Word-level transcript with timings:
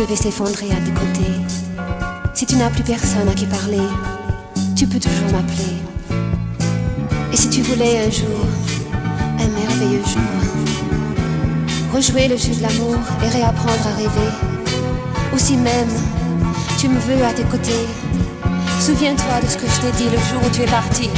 devait 0.00 0.16
s'effondrer 0.16 0.70
à 0.72 0.76
tes 0.76 0.92
côtés. 0.92 1.34
Si 2.32 2.46
tu 2.46 2.56
n'as 2.56 2.70
plus 2.70 2.82
personne 2.82 3.28
à 3.28 3.34
qui 3.34 3.44
parler, 3.44 3.86
tu 4.74 4.86
peux 4.86 4.98
toujours 4.98 5.30
m'appeler. 5.30 5.76
Et 7.30 7.36
si 7.36 7.50
tu 7.50 7.60
voulais 7.60 8.06
un 8.06 8.10
jour, 8.10 8.46
un 9.38 9.48
merveilleux 9.48 10.02
jour, 10.04 10.40
rejouer 11.92 12.28
le 12.28 12.36
jeu 12.38 12.54
de 12.54 12.62
l'amour 12.62 12.96
et 13.22 13.28
réapprendre 13.28 13.86
à 13.86 13.94
rêver, 13.96 14.32
ou 15.34 15.38
si 15.38 15.56
même 15.58 15.92
tu 16.78 16.88
me 16.88 16.98
veux 16.98 17.22
à 17.22 17.34
tes 17.34 17.44
côtés, 17.44 17.86
souviens-toi 18.80 19.40
de 19.42 19.48
ce 19.48 19.58
que 19.58 19.66
je 19.66 19.80
t'ai 19.82 19.92
dit 19.98 20.08
le 20.08 20.18
jour 20.18 20.40
où 20.46 20.50
tu 20.50 20.62
es 20.62 20.66
parti. 20.66 21.10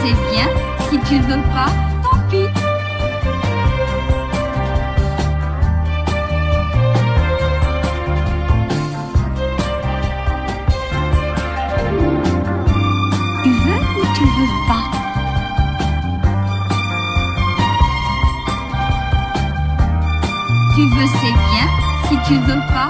C'est 0.00 0.16
bien, 0.30 0.48
si 0.90 0.98
tu 1.00 1.14
ne 1.14 1.22
veux 1.22 1.42
pas, 1.54 1.70
tant 2.02 2.18
pis. 2.30 2.48
Tu 13.42 13.50
veux 13.50 13.82
ou 13.98 14.04
tu 14.14 14.22
ne 14.24 14.32
veux 14.38 14.52
pas? 14.66 14.84
Tu 20.74 20.82
veux, 20.86 21.06
c'est 21.20 21.36
bien, 21.50 21.66
si 22.08 22.14
tu 22.26 22.34
ne 22.34 22.44
veux 22.46 22.62
pas, 22.72 22.88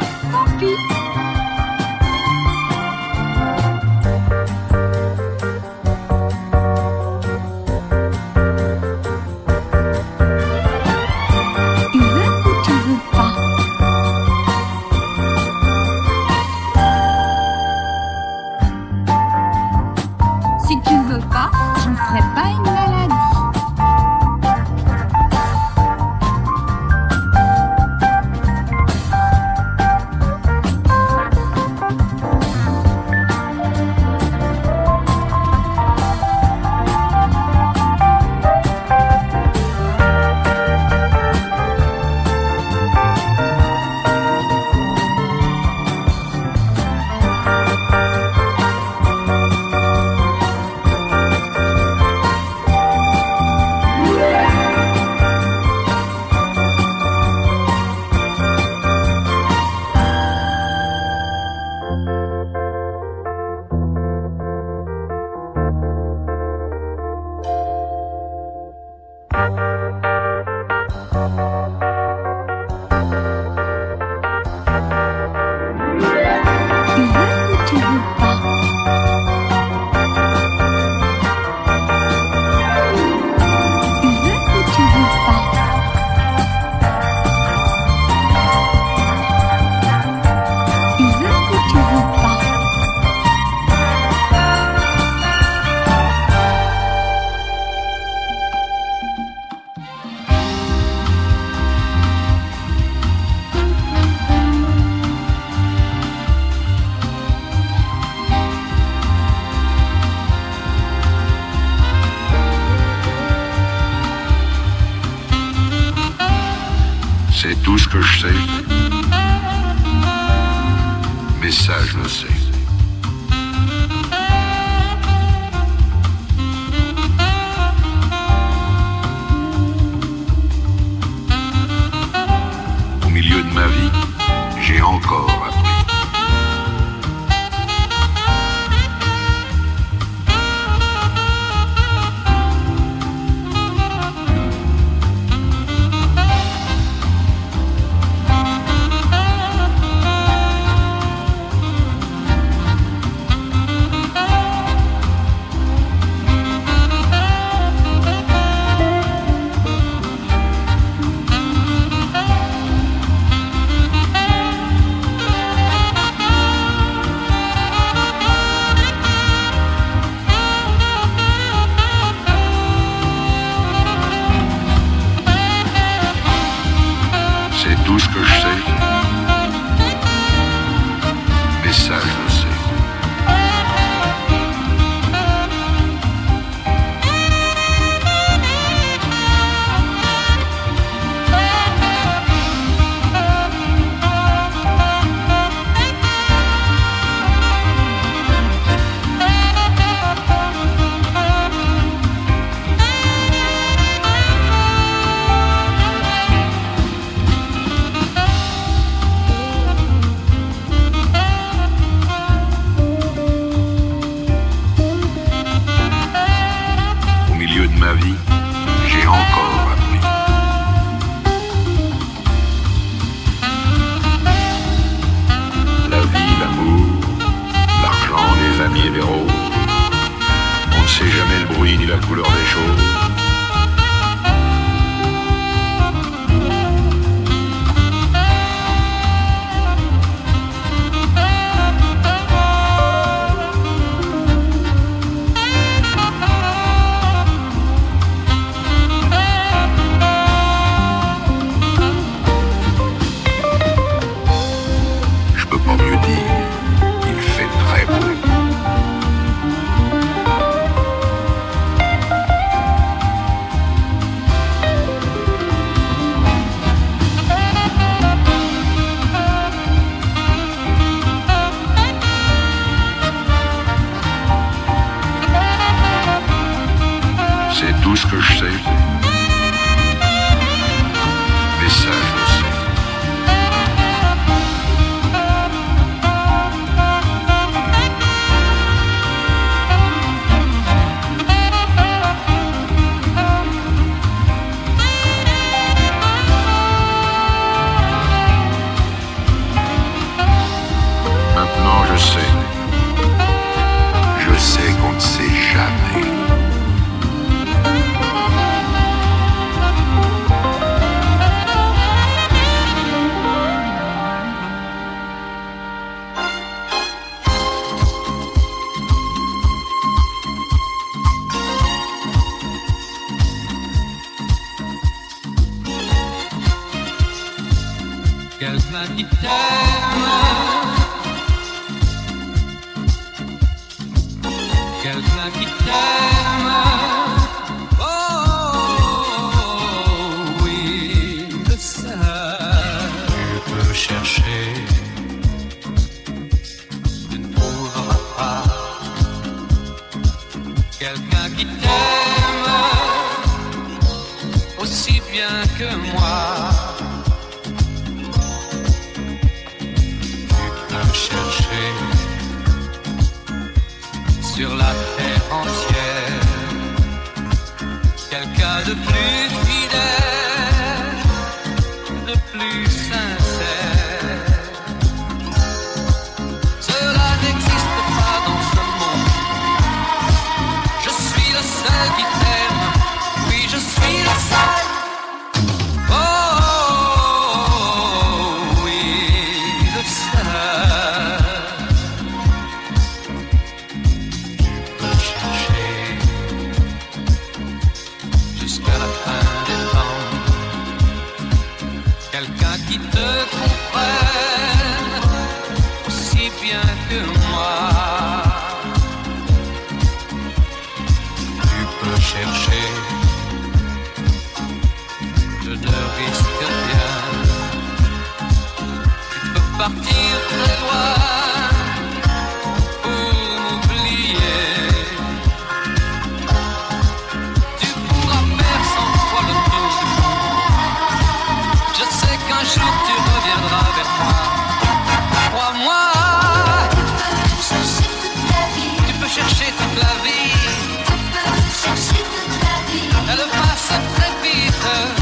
her. 444.62 445.01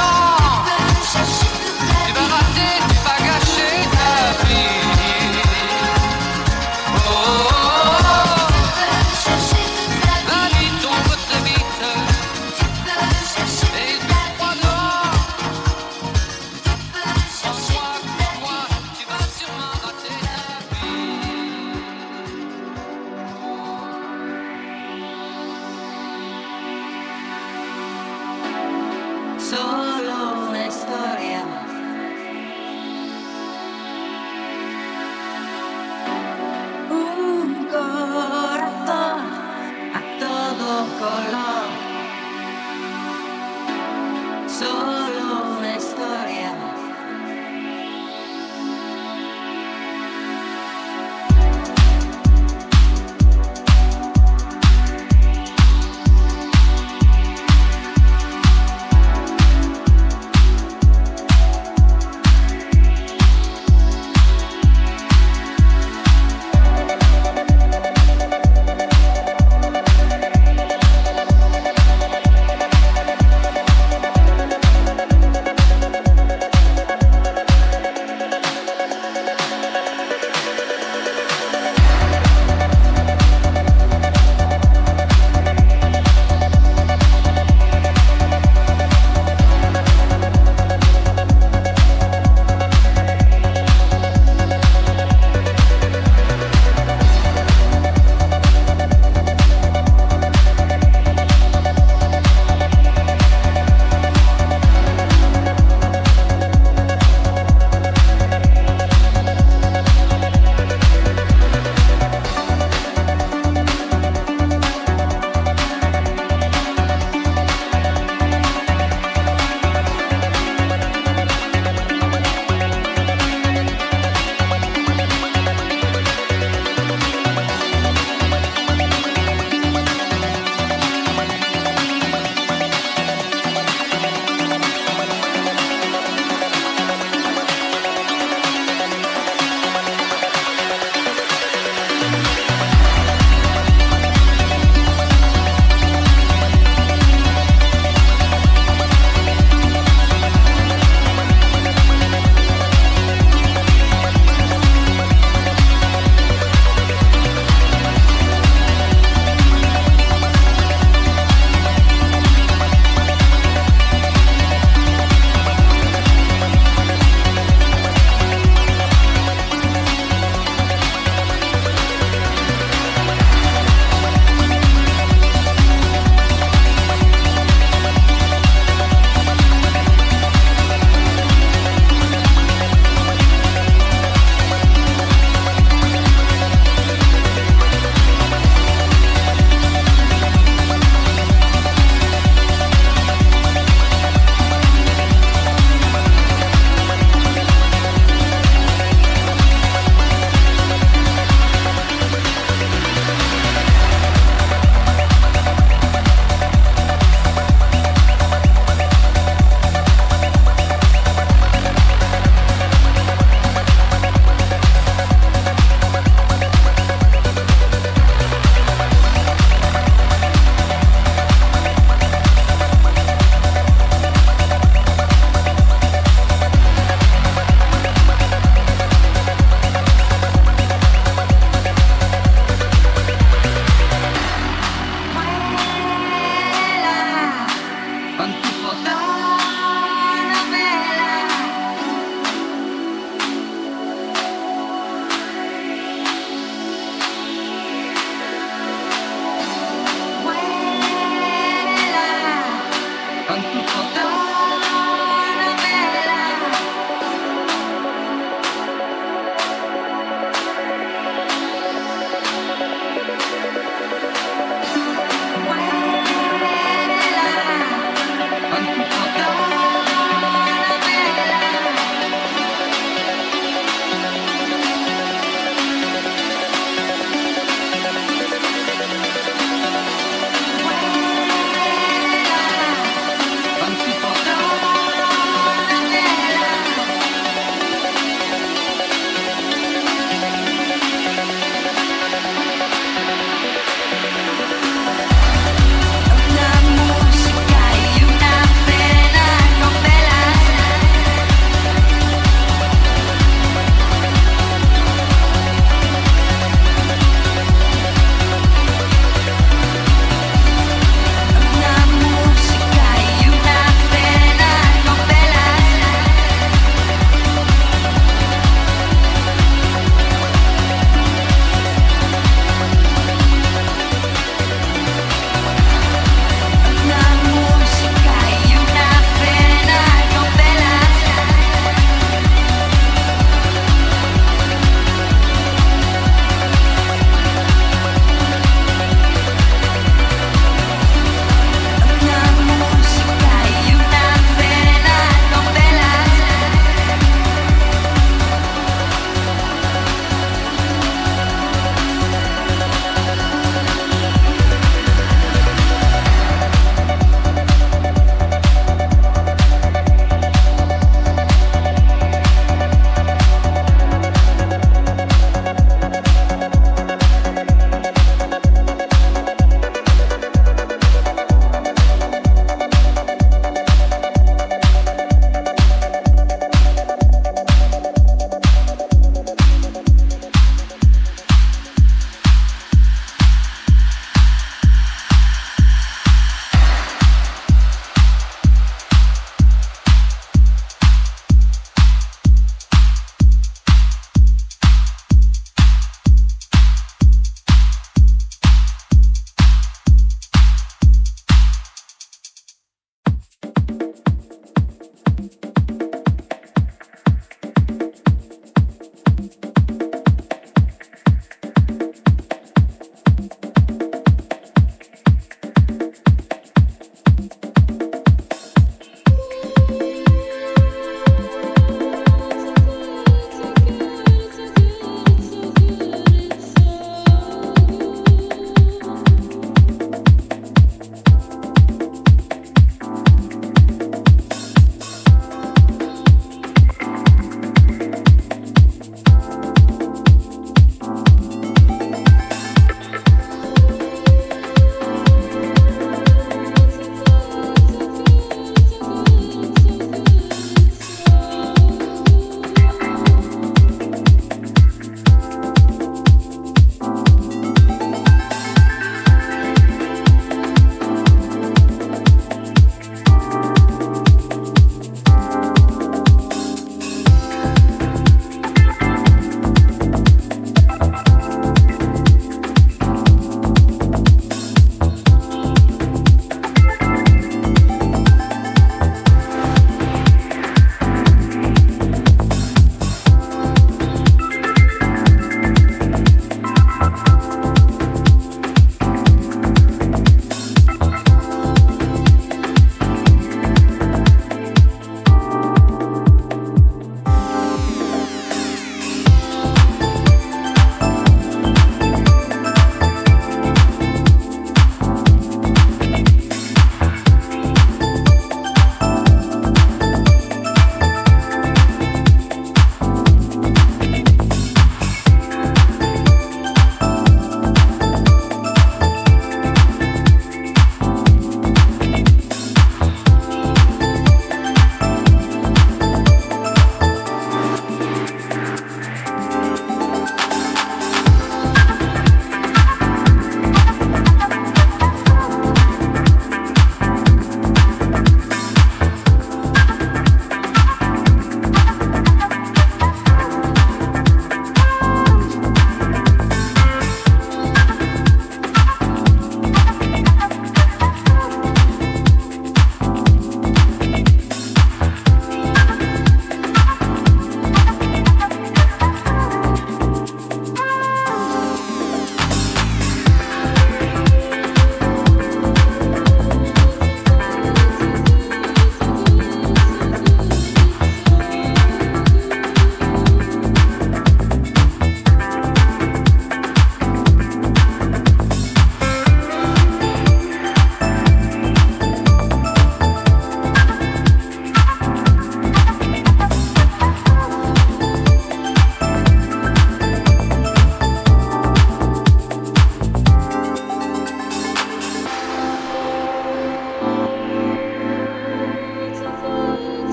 song. 0.00 0.29